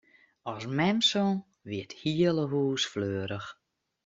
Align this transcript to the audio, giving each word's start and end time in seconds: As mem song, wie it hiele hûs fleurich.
As 0.51 0.63
mem 0.77 0.97
song, 1.09 1.35
wie 1.67 1.81
it 1.85 1.93
hiele 2.01 2.45
hûs 2.51 2.83
fleurich. 2.93 3.49